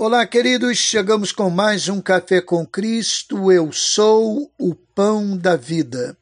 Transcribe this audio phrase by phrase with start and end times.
[0.00, 3.50] Olá, queridos, chegamos com mais um Café com Cristo.
[3.50, 6.16] Eu sou o pão da vida.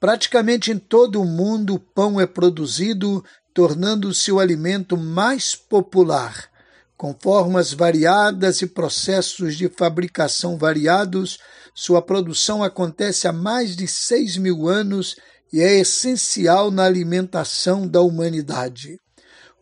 [0.00, 3.22] Praticamente em todo o mundo, o pão é produzido,
[3.52, 6.48] tornando-se o alimento mais popular.
[6.96, 11.38] Com formas variadas e processos de fabricação variados,
[11.74, 15.16] sua produção acontece há mais de seis mil anos
[15.52, 18.98] e é essencial na alimentação da humanidade.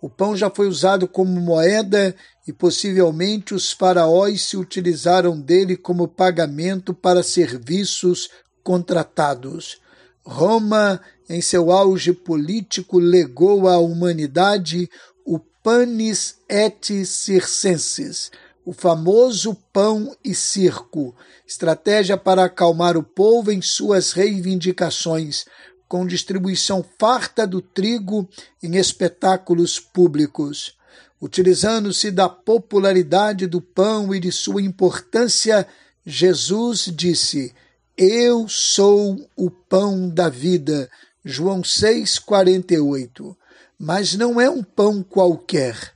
[0.00, 2.14] O pão já foi usado como moeda
[2.50, 8.28] e possivelmente os faraós se utilizaram dele como pagamento para serviços
[8.64, 9.80] contratados.
[10.24, 14.90] Roma, em seu auge político, legou à humanidade
[15.24, 18.32] o panis et circenses,
[18.66, 21.14] o famoso pão e circo,
[21.46, 25.44] estratégia para acalmar o povo em suas reivindicações,
[25.86, 28.28] com distribuição farta do trigo
[28.60, 30.79] em espetáculos públicos.
[31.20, 35.66] Utilizando-se da popularidade do pão e de sua importância,
[36.04, 37.54] Jesus disse:
[37.96, 40.90] Eu sou o pão da vida.
[41.22, 43.36] João 6,48.
[43.78, 45.92] Mas não é um pão qualquer.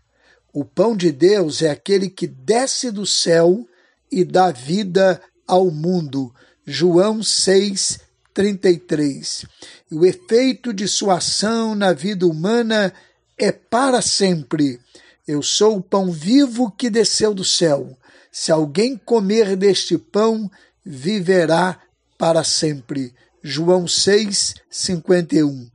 [0.53, 3.67] O pão de Deus é aquele que desce do céu
[4.13, 6.33] e dá vida ao mundo.
[6.67, 7.99] João 6,
[8.33, 9.47] 33.
[9.91, 12.93] E o efeito de sua ação na vida humana
[13.39, 14.81] é para sempre.
[15.27, 17.97] Eu sou o pão vivo que desceu do céu.
[18.31, 20.51] Se alguém comer deste pão,
[20.85, 21.81] viverá
[22.19, 23.15] para sempre.
[23.43, 25.71] João 6, 51.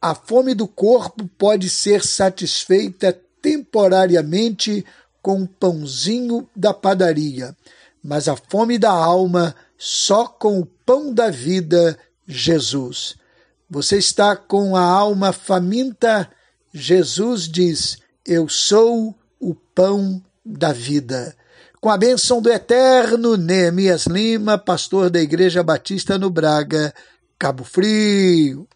[0.00, 4.84] A fome do corpo pode ser satisfeita temporariamente
[5.20, 7.56] com um pãozinho da padaria,
[8.02, 13.16] mas a fome da alma só com o pão da vida, Jesus.
[13.68, 16.30] Você está com a alma faminta?
[16.72, 21.36] Jesus diz: Eu sou o pão da vida.
[21.78, 26.94] Com a bênção do eterno Neemias Lima, pastor da Igreja Batista no Braga,
[27.38, 28.66] Cabo Frio.